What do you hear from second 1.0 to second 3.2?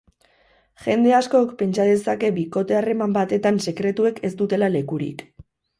askok pentsa dezake bikote harreman